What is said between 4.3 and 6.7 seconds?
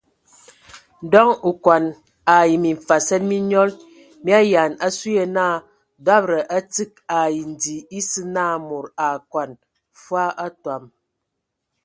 ayaan asu yə naa dɔbəda a